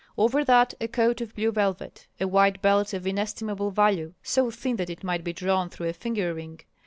[0.17, 4.77] Over that a coat of blue velvet; a white belt of inestimable value, so thin
[4.77, 6.61] that it might be drawn through a finger ring.